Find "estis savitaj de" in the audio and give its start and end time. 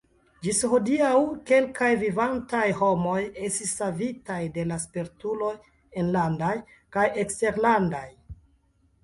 3.49-4.65